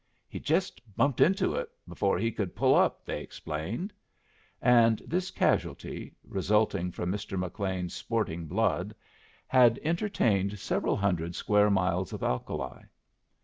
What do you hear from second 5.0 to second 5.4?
this